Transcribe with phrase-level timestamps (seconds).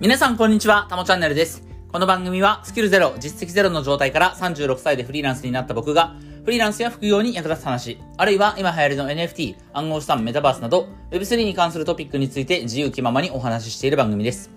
[0.00, 1.62] 皆さんこんにちは、たもチャンネルです。
[1.92, 14.50] この番組はスキルゼロ、実績ゼロの状態から36歳でフリーランスになった僕が、フリーランスや副業に役立つ話、あるいは今流行りの NFT、暗号資産、メタバースなど、Web3 に関するトピックについて自由気ままにお話ししている番組です。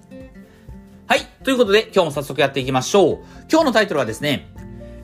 [1.07, 1.19] はい。
[1.43, 3.19] ということで、今日も早速やっていきましょう。
[3.51, 4.47] 今日のタイトルはですね、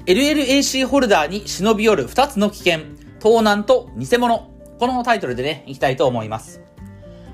[0.06, 2.80] LLAC ホルダーに忍び寄る2つの危険、
[3.20, 4.50] 盗難と偽物。
[4.80, 6.62] このタイトルでね、いきたいと思います。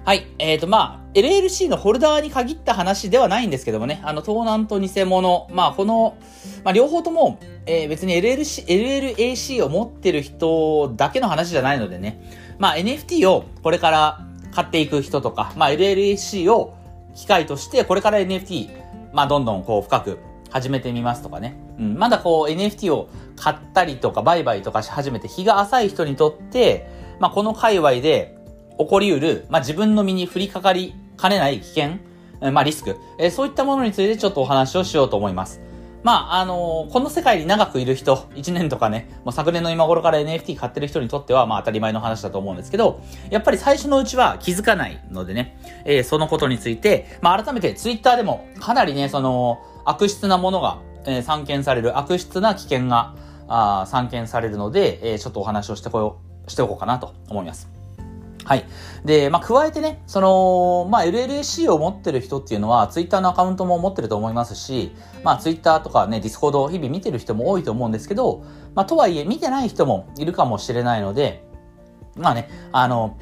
[0.06, 0.28] はい。
[0.38, 6.16] えっ、ー、と、まあ、LLC のホルダーに限った話ではないんですけどもね、あの、盗難と偽物、まあ、この、
[6.64, 12.22] まあ、両方とも、えー、別に LLC、LLAC を持ってる人だけの話じゃないのでね、
[12.60, 16.78] まあ、NFT をこれから買っていく人とか、まあ、LLAC を
[17.16, 18.70] 機会として、これから NFT、
[19.12, 20.20] まあ、どんどんこう、深く
[20.52, 21.58] 始めてみますとかね。
[21.80, 26.88] うん、まだこう、NFT を買ったりとか、売買とかし始めて、日が浅い人にとって、
[27.20, 28.36] まあ、この界隈で、
[28.78, 32.00] 起こりうる、まあ、自分の身に降りかかりかねない危険、
[32.52, 35.62] まあ、リスク、えー、そういったものについてちょっとお話をしようと思います。
[36.06, 43.02] まあ、あのー、この世界に長くいる人、1年とかね、もう昨年の今頃から NFT 買ってる人にとっては、まあ当たり前の話だと思うんですけど、
[43.32, 53.16] やっぱり最初のうちは気づかないのでね、えー、そのことについて、まあ改めて Twitter でもかなりね、その、悪質なものが、えー、散見される、悪質な危険が、
[53.48, 57.75] あ散見されるので、えー、ちょっとお話をしてこよう、しておこうかなと思います。
[58.46, 58.66] はい。
[59.04, 68.44] で、まあ、加えてね、その、まあ、LLAC を持ってる人っていうのは、ツイッターのアカウントも持ってると思いますし、まあ、ツイッターとかね、 Discord を日々見てる人も多いと思うんですけど、
[68.76, 71.44] まあ、とはいえ、見てない人もいるかもしれないので、
[72.16, 73.18] まあね、あの、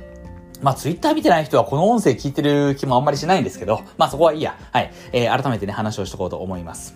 [0.62, 4.58] まあ、ツイッター見てない人はこの音声聞いてる気もあんまりしないんですけど、まあ、そこはいいや。
[4.72, 4.92] はい。
[5.12, 6.96] えー、改めてね、話をしとこうと思います。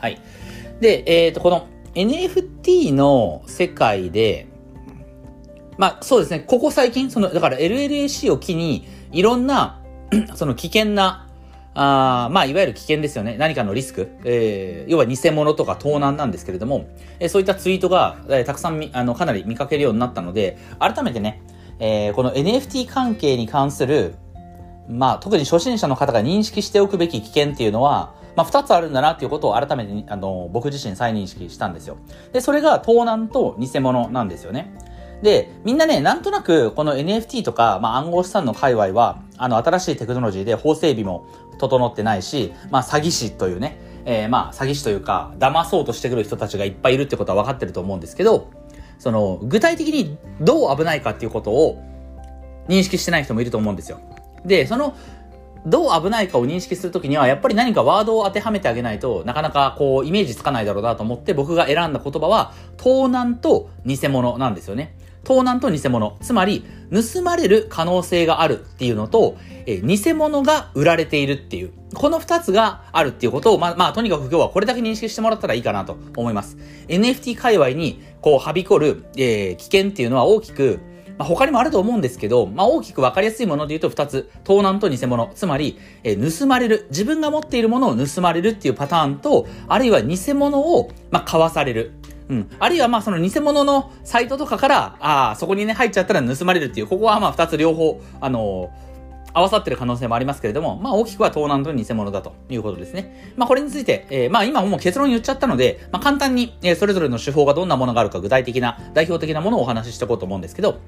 [0.00, 0.20] はい。
[0.80, 4.48] で、えっ、ー、と、この NFT の世界で、
[5.76, 9.80] まあそうですね、ここ最近、その、だから LLAC を機に、いろんな、
[10.34, 11.28] その危険な、
[11.74, 13.36] あまあいわゆる危険ですよね。
[13.36, 14.16] 何かのリスク。
[14.24, 16.86] えー、要は偽物とか盗難なんですけれども、
[17.18, 21.42] えー、そういったツイートが、えー、たくさんみ、あの、かなり見かけるようになったので、改めてね、
[21.80, 24.14] えー、この NFT 関係に関する、
[24.88, 31.96] まあ特に初心者の方が認識しておくべき危険っていうのは、まあ、二つあるんだなっていうことを改めて、あの、僕自身再認識したんですよ。
[32.32, 34.74] で、それが盗難と偽物なんですよね。
[35.22, 41.26] で、みんなね、なんとなく、この NFT とか、まあ、暗号資産の界隈は、あの、新しいテクノロジーで法整備も
[41.58, 48.50] 整ってないし、まあ、詐欺師というね、えー、まあ、詐欺師というか、騙そうとしてくる人たちがいっぱいいるってことは分かってると思うんですけど、
[48.98, 51.82] その、具体的にどう危ないかっていうことを
[52.68, 54.00] 認識してない人もいると思うんですよ。
[54.44, 54.94] で、その、
[55.66, 64.94] どう危ないかを認識するときには、やっぱり何かワードを当てはめてあげないとなかなかこう、イメージつかないだろうなと思って、僕が選んだ言葉は、盗難と偽物なんですよね。
[65.24, 66.16] 盗難と偽物。
[66.20, 69.36] つまり、盗まれる可能性があるっていうのと、
[69.66, 71.72] え偽物が売られているっていう。
[71.94, 76.56] この二つがあるっていうことを、まあ、まあ、とにかく今日はこれだけ認識してもらったらいいかなと思います。
[76.88, 80.80] NFT 界隈に、こう、はびこる、えー、危険っていうのは大きく、
[81.16, 84.30] まあ、他にもあると思うんですけど、まあ、大きく分かりやすいもので言うと二つ。
[84.42, 85.30] 盗難と偽物。
[85.34, 86.86] つまり、えー、盗まれる。
[86.90, 91.92] 自分が持っているものを盗まれるっていうパターンと、あるいは偽物を、まあ、買わされる。
[92.28, 92.50] うん。
[92.58, 98.84] あるいはまあその偽物のサイトとかから、ああ、そこにね入っちゃったら盗まれるっていう、ここはまあ二つ両方、あのー、
[99.34, 103.34] 合わさってる可能性もありますけれども、まあ大きくは盗難と偽物だということですね。
[103.36, 110.78] まあこれについて、えー、まあ今もう結論言っちゃったので、まあ簡単に、えー、それぞれの手法がどんなものがあるか具体的な、代表的なものをお話ししていこうと思うんですけど、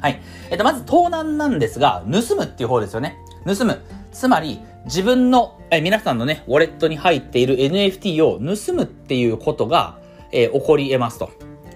[0.00, 0.20] はい。
[0.50, 3.18] えっと、まず盗難なんですが、盗むっていう方ですよね。
[3.44, 3.80] 盗む。
[4.12, 9.98] つまり、自分の、え皆さんのね、ウォレットに入っている NFT を盗むっていうことが、
[10.32, 11.30] えー、起こり得ますと。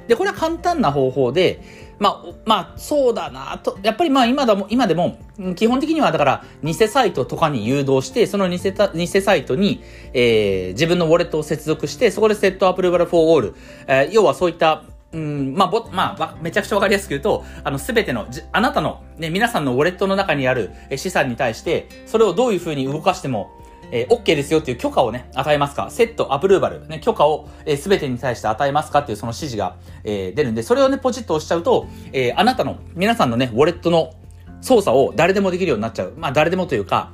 [0.09, 1.63] で、これは簡単な方法で、
[1.99, 5.19] まあ、まあ、そうだなと、やっぱりまあ今だも、今でも、
[5.55, 9.83] 基本的にはだから、偽サイトとかに誘導して、その偽た偽サイトに、
[10.13, 13.55] えー、自分のウォレットを接続して、そこでセットアップローバルフォーオール、
[13.87, 14.83] えー、要はそういった、
[15.13, 23.51] うん、まあ、ぼ、まあ、めちゃくちゃわかりやすく言うと、あの、すべての、あなたの、ね、皆さんのウォレットの中にある資産に対して、それをどういうふうに動かしても、
[23.93, 25.91] えー、OK ですよっていう許可をね、与えますか？
[25.91, 34.15] セット、アプローバル、ね、許可を、えー、全てに対して与えますかっていうその指示が、えー、出るんで、それをね、ポチッと押しちゃうと、えー、あなたの、皆さんのね、ウォレットの
[34.63, 36.15] 操作を誰でもできるようになっちゃう。
[36.17, 37.13] まあ、誰でもというか、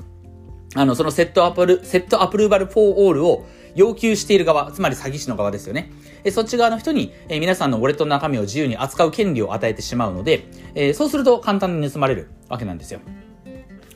[0.75, 5.91] あの、そのセットアプル、セットアプローバルフォーオールを要求している側、つまり詐欺師の側ですよね。
[6.25, 13.01] えそっち側の人に、え皆さんのウォレットの中身を自由に扱う権利を与えてしまうので、えそうすると簡単に盗まれるわけなんですよ。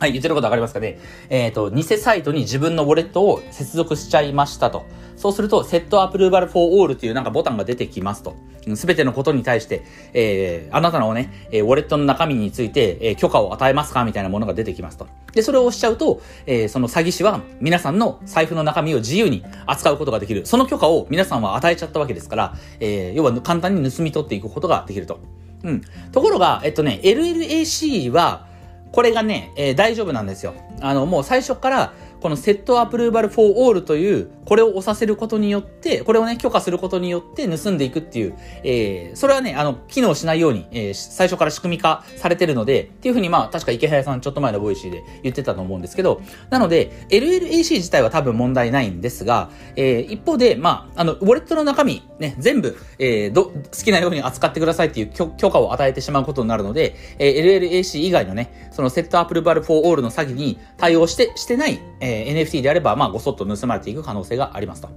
[0.02, 0.98] はい、言ってることわかりますかね？
[1.30, 4.84] えっ、ー、と、偽サイトに自分のウォレットを接続しちゃいましたと。
[5.14, 8.34] そうすると、セットアプローバルフォーオールというなんかボタンが出てきますと。
[8.74, 9.82] すべてのことに対して、
[10.12, 15.06] えー、あなたのね、えー、ウォレットの中身について、えー、許可を与えますかみたいなものが出てきますと。
[15.34, 20.44] で、それを押しちゃうと、えー、その詐欺師は皆さんの財布の中身を自由に扱うことができる。
[20.46, 25.20] その許可を皆さんは与えちゃったわけですから、えー、要は簡単に盗み取っていくことができると。
[25.62, 25.82] うん。
[26.10, 28.50] ところが、えっとね、LLAC は、
[28.92, 30.54] これがね、えー、大丈夫なんですよ。
[30.80, 31.92] あの、もう最初から、
[32.22, 53.52] この set approval for all という、これを押させることによって、これをね、許可することによって盗んでいくっていう、えー、それはね、あの、機能しないように、えー、最初から仕組み化されてるので、っていうふうにまあ、確かイケハヤさんちょっと前の Voicy で言ってたと思うんですけど、なので、LLAC 自体は多分問題ないんですが、えー、一方で、まあ、あの、ウォレットの中身、ね、全部、えー、ど、好
[53.84, 64.88] きなように扱ってくださいっていう許可を与えてしまうことになるので、えー、LLAC 以外のね、そのセットアプローバルフォーオールの詐欺に対応して、してない、えー、え NFT であれば、まあ、ごそっと盗まれていく可能性がありますと。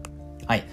[0.46, 0.64] はい。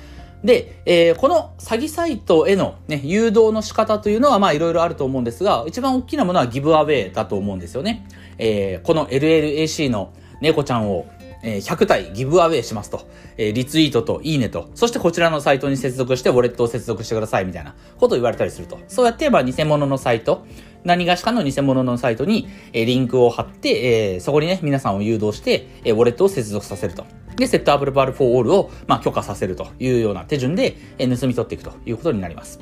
[0.45, 8.07] で、えー、この詐欺サイトへの、ね、誘導の仕方というのは、まあ、いろいろあると思うんですが、一番大きなものはギブアウェイだと思うんですよね。
[8.39, 11.07] えー、この LLAC の猫ちゃんを、
[11.45, 18.81] えー、100体ギブアウェイしますと、えー、リツイートといいねと、そしてこちらのサイトに接続してウォレットを接続してくださいみたいなことを言われたりすると。
[18.89, 20.45] そうやって、まあ、偽物のサイト、
[20.85, 27.05] 何がしかの偽物のサイトに、えリンクを貼って、えそこにね、皆さんを誘導して、えウォレットを接続させると。
[27.37, 32.61] で、 set approval for all を、まあ、許可させるというような手順で、え盗み取っていくということになります。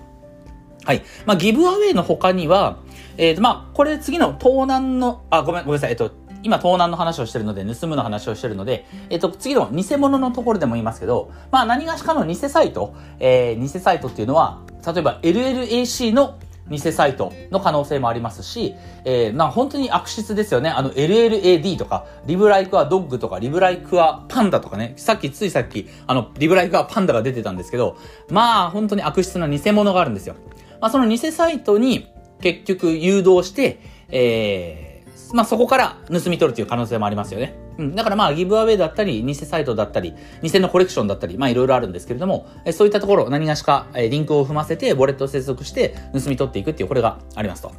[0.85, 1.03] はい。
[1.27, 2.79] まあ、 giveaway の他には、
[3.17, 5.91] えっ、ー、と、まあ、これ次の盗難の、あ、ごめん、ごめんなさい。
[5.91, 6.13] えっ、と、
[6.43, 16.39] 今盗難の話をしてるので、盗むの話をしてるので、えっ、と、次の偽物のところでも言いますけど、まあ、何がしかの偽サイト、えー、偽サイトっていうのは、例えば LLAC の
[16.71, 18.75] 偽サイトの可能性もありますし、
[19.05, 20.71] えー、な本当に悪質ですよね。
[20.71, 27.97] あの LLAD とか、リブライクはドッグとか、リブライクはパンダとかね、さっき、ついさっき、あの、リブライクはパンダが出てたんですけど、
[28.31, 30.37] まあ、本当に悪質な偽物があるんですよ。
[30.81, 32.09] まあ、その偽サイトに
[32.41, 37.55] 結局誘導して、えー、まあそこから盗み取るという可能性もありますよね。
[37.81, 37.95] うん。
[37.95, 47.73] だからまあギブアウェイだったり、偽サイトだったり、偽のコレクションだったり、まあいろいろあるんですけれども、えそういったところ何がしか、えリンクを踏ませて、ウォレットを接続して盗み取っていくっていう、これがありますと。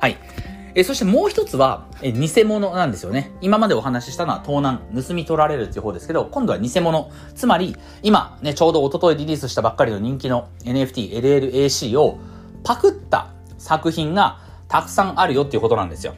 [0.00, 0.18] はい。
[0.74, 3.32] えそしてもう一つは、え偽物なんですよね。
[3.40, 7.10] 今までお話ししたのは盗難、盗み取られるっていう方ですけど、今度は偽物。
[7.34, 12.18] つまり、今ね、ちょうど一昨日リリースしたばっかりの人気の NFT、LLAC を
[12.62, 14.38] パクった作品が
[14.68, 16.14] たくさんあるよっていうことなんですよ。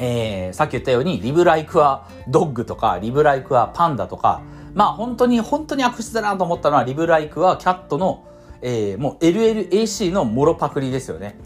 [0.00, 4.42] えー、さっき言ったように、リブライクはドッグとか、リブライクはパンダとか、
[4.74, 8.24] まあ本当に、本当に悪質だなと思ったのは、リブライクはキャットの、
[8.62, 11.38] えー、もう LLAC のモロパクリですよね。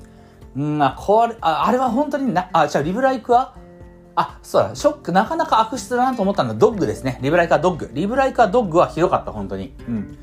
[0.56, 3.54] うん、あ、これ、ああれは本当にな、あ、じゃあリブライクは、
[4.14, 7.18] あ、そうだ、ショック、なかなか悪質だなと思ったのはドッグですね。
[7.22, 7.90] リブライクはドッグ。
[7.92, 9.74] リブライクはドッグはひどかった、本当に。
[9.88, 10.18] うん。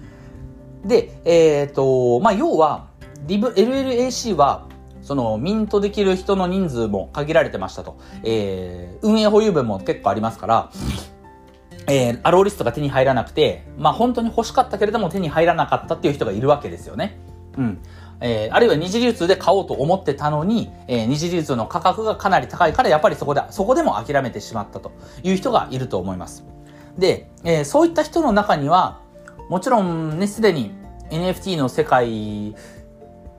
[0.86, 2.88] で、えっ、ー、と、まあ要は、
[3.26, 4.68] リブ、LLAC は、
[5.10, 7.98] そのミントできる人の人数も限られてましたと。
[8.24, 10.70] えー、運営保有分も結構ありますから、
[11.88, 17.18] えー、アローリストが手に入らなくて、まあ本当に欲しかったけれども手に入らなかったっていう人がいるわけですよね。
[17.58, 17.80] うん。
[18.22, 24.92] えー、あるいは二次流通で買おうと思ってたのに、えー、二次流通の価格がかなり高いから、やっぱりそこで、そこでも諦めてしまったと
[25.24, 26.46] いう人がいると思います。
[27.00, 29.02] で、えー、そういった人の中には、
[29.50, 30.72] もちろんね、すでに
[31.10, 32.54] NFT の世界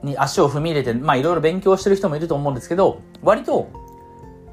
[0.03, 3.69] に足を踏み入れて、まあいろいろ勉強してる人もいると思うんですけど、割と、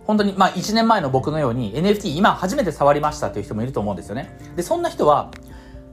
[0.07, 4.39] 本当に、まあ1年前の僕のように NFT 今初めて触りましたっていう人もいると思うんですよね。
[4.57, 5.31] で、そんな人は、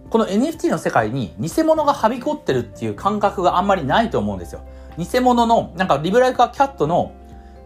[0.09, 4.61] この NFT の世界に偽物がはびこってるっていう感覚があんまりないと思うんですよ。
[4.97, 7.13] 偽物の、なんかリブライカーキャットの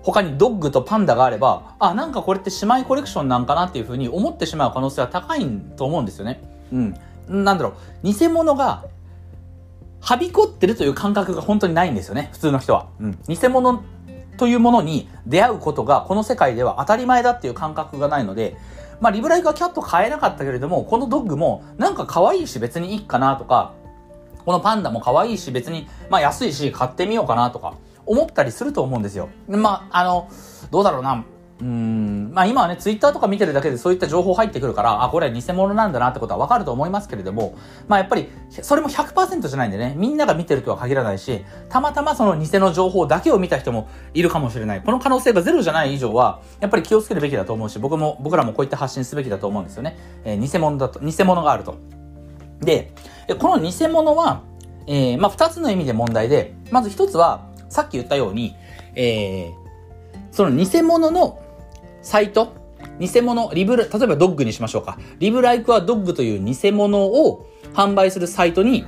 [0.03, 6.41] 他にドッグとパンダがあれば、あ、なんかこれって姉妹コレクションなんかなっていうふうに思ってしまう可能性は高いと思うんですよね。
[6.71, 6.95] うん。
[7.27, 7.73] なんだろ
[8.03, 8.11] う。
[8.11, 8.85] 偽物が
[10.01, 12.87] はびこってるという感覚が本当にないんですよね、普通の人は。
[12.99, 13.19] うん。
[13.27, 13.83] 偽物
[14.37, 18.55] というものに出会うことがこの世界では当たり前だっていう感覚がないので、
[19.01, 23.73] まあ、リブライクはキャット買えなかったけれども、このドッグもなんか可愛いし別にいいかなとか、
[24.45, 27.75] このパンダも可愛いし別に、まあ安いし買ってみようかなとか
[28.05, 29.29] 思ったりすると思うんですよ。
[29.47, 30.29] まあ、あの、
[30.71, 31.23] どうだろうな。
[31.61, 37.57] うん、まあ今はね、ツイッターとか見てるだけでそういった情報入ってくるから、あ、これは偽物なんだなってことはわかると思いますけれども、
[37.89, 44.81] まあやっぱり、それも100%じゃないんでね、みんなが見てるとは限らないし、たまたまその偽の情報だけを見た人もいるかもしれない。
[44.81, 49.97] この可能性がゼロじゃない以上は、やっぱり気をつけるべきだと思うし、僕も、僕らもこういった発信すべきだと思うんですよね。
[50.23, 51.75] えー、偽物だと、偽物があると。
[52.61, 52.93] で、
[53.37, 54.43] この偽物は、
[54.87, 58.55] えー、まあ二つの意味で問題で、まず一つは、さっき言ったように、
[58.95, 59.69] えー、
[60.31, 61.39] その偽物の
[62.01, 62.53] サイト？
[62.99, 64.97] 偽物、リブ例えばドッグにしましょうか。
[65.19, 68.85] リブライクはドッグという偽物を販売するサイトに、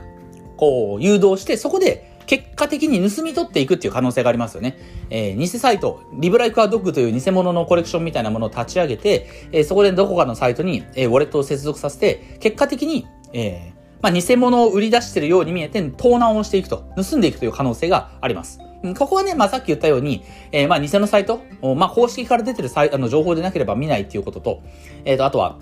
[0.58, 4.78] こう、誘導して、そこで結果的に盗み取っていくっていう可能性がありますよね。
[5.10, 18.60] えー、偽サイト、リブライクアドッグという偽物のコレクションみたいなものを立ち上げて、えー、そこでどこかのサイトに、えー、ウォレットを接続させて、結果的に、え、まあ、偽物を売り出しているように見えて、盗難をしていくと、盗んでいくという可能性があります。
[18.98, 21.42] ここはね、まあ、さっき言ったように、えー、まあ、偽のサイト、
[21.76, 24.64] まあ、公式から出てるサイあの情報でなければ見ないっていうことと、
[25.06, 25.60] えっ、ー、と、あとは、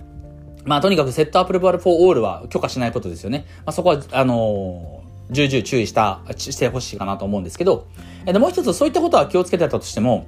[0.66, 3.46] まあ、とにかくセットアップルバルフォーオールは許可しないことですよね。
[3.60, 7.88] まあ、そこは、あのー、重々注意した、してほしいかなと思うんですけど、
[8.26, 10.28] えで、もう一つそういったことは気をつけてたとしても、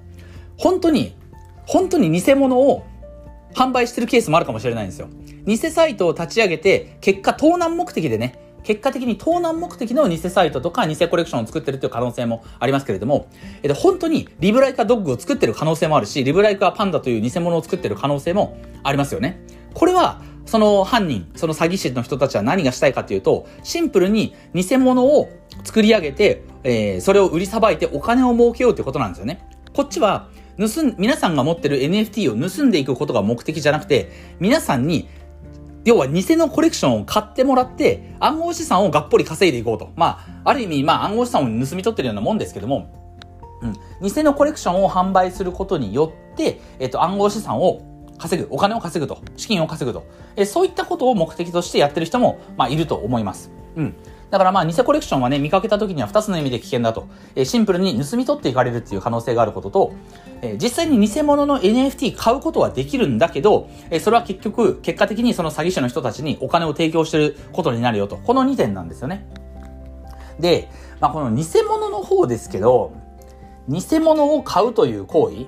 [0.57, 1.15] 本当に、
[1.65, 2.85] 本当に偽物を
[3.53, 5.07] 販売してるケースもあるかもしれないんですよ。
[5.45, 13.27] 偽サイトを立ち上げて、結果盗難目的でね、結果的に盗難目的の偽サイトとか偽コレクションを作ってるという可能性もありますけれども、
[13.63, 19.41] えっと、本当にリブライカドッグを作ってる可能性もあるし、リブライカパンダという偽物を作ってる可能性もありますよね。
[19.73, 25.29] これは、その犯人、その詐欺師の人たちは何がしたいかというと、シンプルに偽物を
[25.63, 29.47] 作り上げて、えー、それを売りさばいてお金を儲けようということなんですよね。
[29.73, 30.27] こっちは、
[30.57, 35.07] 盗ん、皆さんが持ってる NFT を盗んでいくことが目的じゃなくて、皆さんに
[35.83, 39.91] 要は偽のコレクションを買ってもらって、暗号資産をがっぽり稼いでいこうと。
[39.95, 42.91] まあ、ある意味、まあ暗号資産を盗み取ってるようなもんですけども、
[43.61, 43.73] うん。
[44.07, 47.81] 偽のコレクションを販売することによって、えっと、暗号資産を
[48.17, 50.05] 稼ぐ、お金を稼ぐと、資金を稼ぐと。
[50.35, 53.51] えそういったことを目的としてやってる人も、まあ、いると思います。
[53.75, 53.95] うん。
[54.31, 57.09] だからまあ、偽コレクションはね、見かけた時には2つの意味で危険だと。
[57.35, 59.93] えシンプルに盗み取っていかれるっていう可能性があることと、
[60.41, 68.15] え実際に偽物の NFT 買うことはできるんだけど、えそれは結局、結果的にその詐欺師の人たちにお金を提供してることになるよと。
[68.15, 69.27] この2点なんですよね。
[70.39, 70.69] で、
[71.01, 72.93] まあ、この偽物の方ですけど、
[73.67, 75.47] 偽物を買うという行為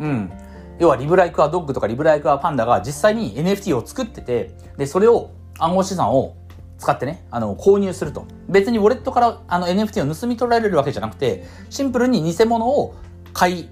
[0.00, 0.30] うん。
[0.78, 6.36] 要はリブライクアドッグとかリブライクアパンダが実際に NFT を作ってて、で、それを暗号資産を
[6.78, 8.26] 使ってね、あの、購入すると。
[8.48, 12.94] 別にウォレットからあの NFT を盗み取られるわけじゃなくて、シンプルに偽物を
[13.32, 13.68] 買い、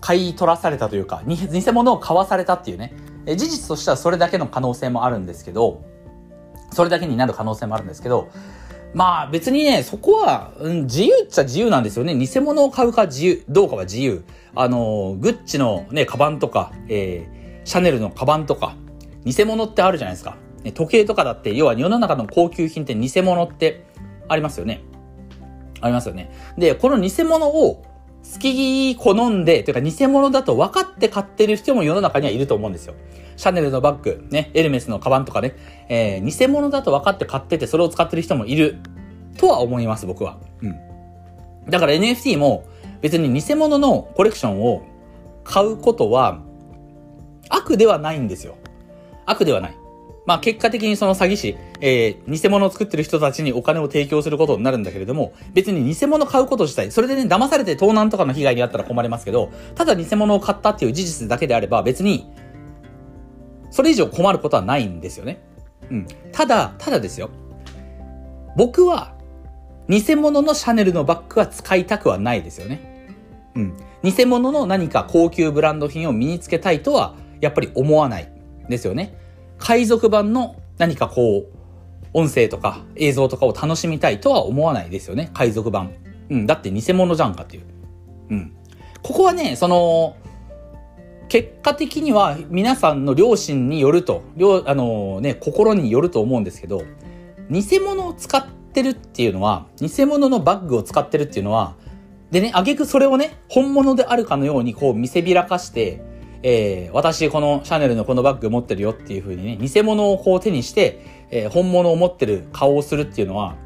[0.00, 2.94] 買い取らされたというか、偽物を買わされたっていうね。
[3.26, 5.84] 事実としてはそれだけの可能性もあるんですけど、
[6.72, 8.30] それだけになる可能性もあるんですけど、
[8.94, 12.14] まあ別にね、そこは、うん、自由っちゃ自由なんですよね。
[12.14, 14.24] 偽物を買うか自由、どうかは自由。
[14.54, 18.76] あの、グッチのね、カバンとか、えー、シャネルのカバンとか、
[19.24, 20.36] 偽物ってあるじゃないですか。
[20.70, 23.84] 時計とかだって、要は世の中の高級品って偽物って
[24.28, 24.82] ありますよね。
[25.80, 26.30] ありますよね。
[26.56, 27.82] で、この偽物を
[28.22, 32.94] 好き好んで、というか偽物だと分かって買ってる人も世の中にはいると思うんですよ。
[33.36, 35.56] シャネルのバッグ、ね、エルメスのカバンとかね、
[35.88, 38.78] えー、偽物だと分かって買っててそれを使ってる人もいる
[39.36, 40.38] とは思います、僕は。
[40.60, 40.76] うん。
[41.68, 42.64] だから NFT も
[43.00, 44.82] 別に偽物のコレクションを
[45.42, 46.40] 買うことは
[47.48, 48.56] 悪ではないんですよ。
[49.26, 49.76] 悪ではない。
[50.24, 62.30] まあ結果的にその詐欺師、えー、偽物を作ってる人たちにお金を提供することになるんだけれども、別に偽物買うこと自体、それでね、騙されて盗難とかの被害に遭ったら困りますけど、ただ偽物を買ったっていう事実だけであれば、別に、
[63.70, 65.42] それ以上困ることはないんですよね。
[65.90, 66.06] うん。
[66.30, 67.30] ただ、ただですよ。
[68.56, 69.14] 僕は、
[69.88, 73.08] 偽物のシャネルのバッグは使いたくはないですよね。
[73.56, 73.76] うん。
[74.04, 78.30] 偽物の何か高級ブランド品を身につけたいとは、やっぱり思わない
[78.68, 79.14] ですよね。
[79.62, 81.46] 海賊版の何かこう、
[82.14, 85.30] 音声とか映像とかを楽しみたいとは思わないですよね。
[85.34, 85.92] 海賊版。
[86.28, 86.46] うん。
[86.46, 87.62] だって偽物じゃんかっていう。
[88.30, 88.52] うん。
[89.02, 90.16] ここはね、その、
[91.28, 96.82] 結果的には皆さんの良心によると、両、あのね、心によると思うんですけど、
[97.48, 101.76] 偽物を使ってるっていうのは、偽物のバッグを使ってるっていうのは、
[102.32, 106.02] でね、あげくそれをね、本物であるかのようにこう見せびらかして、
[106.42, 113.56] えー、私このシャネルのこのバッグ持ってるよっていう風にね、偽物をこう手にして、えー、本物を持ってる顔をするっていうのは、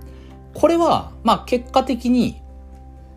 [0.54, 2.40] これは、まあ結果的に、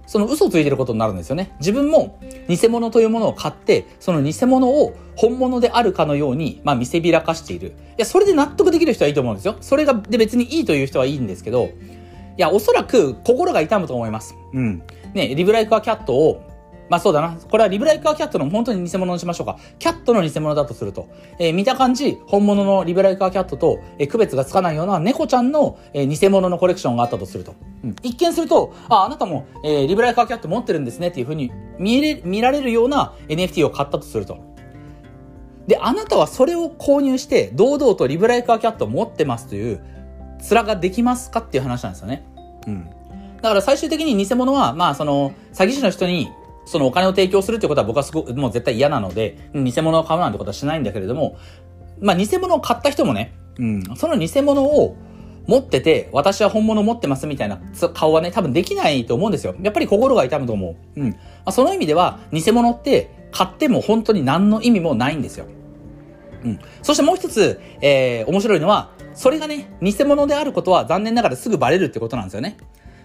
[0.08, 1.54] その嘘をついてることになるんですよね。
[1.60, 7.68] 自分も偽物というものを買って、その偽物を本物であるかのように、まあ見せびらかしている。
[7.68, 9.56] いや、それで納得できる人はいいと思うんですよ。
[9.62, 11.70] それが、で別にいいという人はいいんですけど、い
[12.38, 14.36] や、おそらく心が痛むと思います。
[14.54, 14.82] うん。
[15.14, 16.49] ね、リブライクアキャットを
[16.90, 17.38] まあそうだな。
[17.50, 19.58] これはリブライカーキャットの本当に偽物にしましょうか。
[19.78, 21.08] キャットの偽物だとすると、
[21.40, 27.56] えー、見た感じ、本物のリブライカーキャットと、えー、区別がつかないような猫ちゃんの、えー、偽物のコレクションがあったとすると。
[27.84, 34.38] うん、一見すると、あ、あなたも、えー、リブライカーキャット持ってるんですねっていうふうに見れ、見られるような NFT を買ったとすると。
[35.68, 39.84] で、あなたはそれを購入して、堂々とリブライカーキャットを持ってますという、
[40.40, 42.24] 面ができますかっていう話なんですよね。
[42.68, 42.90] うん。
[43.42, 46.30] だから最終的に偽物は、まあその、詐欺師の人に
[46.70, 51.36] そのお金を提供するってことは僕はすごく、もう絶対嫌なので、偽物を買うなんてことはしないんだけれども、
[52.00, 54.96] まあ、偽物を買った人もね、うん、その偽物を
[55.48, 57.60] 持ってて、私は本物を持ってますみたいな
[57.96, 59.56] 顔はね、多分できないと思うんですよ。
[59.64, 61.02] やっぱり心が痛むと思う。
[61.02, 61.10] うん。
[61.10, 65.48] まあ、その意味では、偽物って買っても本当に何の意味もないんですよ。
[66.44, 66.60] うん。
[66.84, 72.58] そしてもう一つ、えー、面白いのは、それがね、偽物であることは残念ながらすぐバレるってことなんですよね。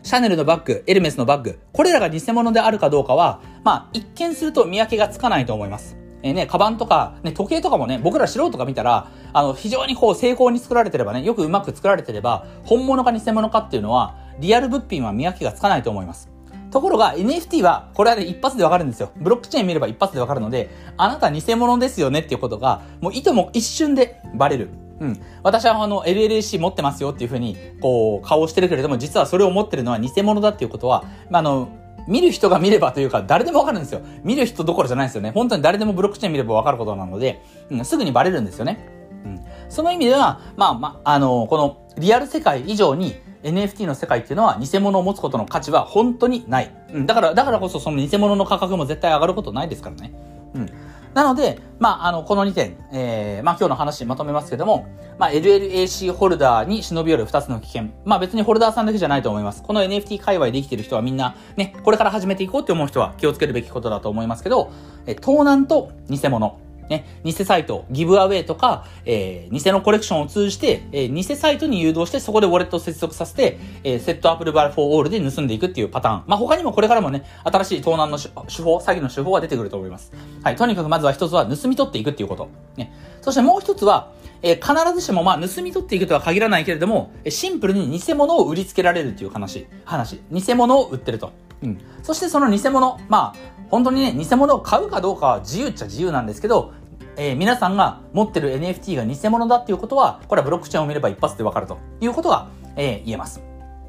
[0.05, 5.97] シャネルのバッグ、エルメスのバッグ、これらが偽物であるかどうかは、まあ、一見すると見分けがつかないと思います。
[6.23, 16.29] えー、ね、カバンとか、ね、時計とかもね、僕ら素人が見たら、あの、非常にこう、精巧に作られてればね、よくうまく作られてれば、本物か偽物かっていうのは、リアル物品は見分けがつかないと思います。
[16.71, 19.11] ところが NFT は、これはね、一発でわかるんですよ。
[19.17, 20.69] ブロックチェーン見れば一発でわかるので、
[20.99, 24.69] あなた偽物ですよねっていうことが、もういとも一瞬でバレる。
[25.01, 25.21] うん。
[25.43, 31.69] 私はあの、LLC 持ってますよっていうふうに、こう、顔をしてるけれども、実はそれを持ってるのは偽物だっていうことは、まあ、あの、
[32.07, 34.03] 見る人が見ればというか、誰でもわかるんですよ。
[34.23, 35.31] 見る人どころじゃないですよね。
[35.31, 38.89] 本当に誰でもブロックチェーン見ればわかることなので、うん、すぐにバレるんですよね。
[39.25, 39.41] うん。
[39.69, 46.75] その意味では、まあ、まあ、あの、このリアル世界以上に、NFT の世界っていうのは偽物を持つことの価値は本当にない。
[46.93, 50.15] うん、だから、だからこそその偽物の価格も絶対上がることないですからね。
[50.55, 50.71] うん。
[51.15, 54.87] なので、まあ、あの、この2点、えー、まあ今日の話まとめますけども、
[55.19, 57.91] まあ LLAC ホルダーに忍び寄る2つの危険。
[58.05, 59.63] まあ別にホルダーさんだけじゃないと思います。
[59.63, 64.73] この NFT 界隈で生きてる人はみんな、ね、これから始めていこうって思う人は気をつけるべきことだと思いますけど、
[65.07, 66.59] え盗難と偽物。
[66.89, 76.25] ね、偽サイト、 giveaway とか、えー、偽のコレクションを通じて、えー、偽サイトに誘導して、そこでウォレットを接続させて、えー、 set approval for all で盗んでいくっていうパターン。
[76.27, 78.29] まあ、他にもこれからもね、新しい盗難の手
[78.63, 80.13] 法、詐欺の手法が出てくると思います。
[80.43, 80.57] はい。
[80.57, 82.49] とにかくまずは一つは盗み取っていくっていうこと。
[82.77, 82.93] ね。
[83.23, 84.13] そしてもう一つは、
[84.43, 89.67] えー、必ずしもまあ盗み取っていくとは限らないけれども、シンプルに偽物を売りつけられるっていう話。
[89.85, 90.21] 話。
[90.31, 91.33] 偽物を売ってると。
[91.63, 91.81] うん。
[92.03, 96.73] そしてその偽物、まあ、本当にね、偽物を買うかどうかは自由っちゃ自由なんですけど、
[97.17, 103.43] えー、皆さんが持ってる NFT が偽物だっていうことは、これはブロックチェーンを見れば一発でわかるということが、えー、言えます。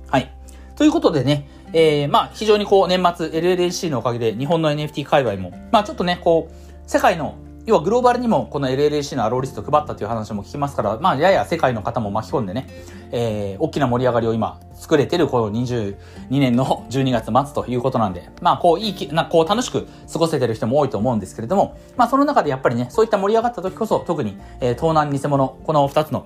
[0.08, 0.32] はい。
[0.76, 7.36] ということでね、えー、まあ、非常にこう、年末 LLAC のおかげで日本の NFT 界隈も、まあ、ちょっとね、こう、世界の
[7.66, 12.68] 要はグローバルにもこの LLAC のアローリスト配ったという話も聞きますから、まあ、やや世界の方も巻き込んでね、
[13.12, 15.96] えー、大きな盛り上がりを今作れてるこの22
[16.30, 26.26] 年の 12月末ということなんで、まあ、こう、いいな、こう、楽しく過ごせてる人も多いと思うんですけれども、まあ、その中でやっぱりね、そういった盛り上がった時こそ、特に、えー、盗難偽物、この2つの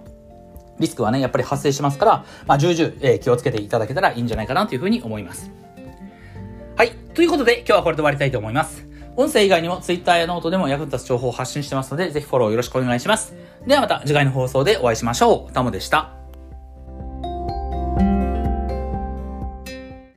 [0.77, 5.51] リスクはね、やっぱり発生しますから、まあ、重々、えー、気をつけていただけたらいいんじゃないかなというふうに思います。
[6.75, 6.91] はい。
[7.13, 8.88] ということで、今日はこれで終わりたいと思います。
[9.19, 13.35] 音声以外にも Twitter やノートでも役立つ情報を発信してますので、ぜひフォローよろしくお願いします。
[13.67, 15.53] ではまた次回の放送でお会いしましょう。
[15.53, 16.18] タモでした。